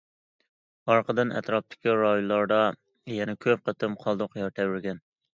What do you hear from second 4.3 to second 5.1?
يەر تەۋرىگەن.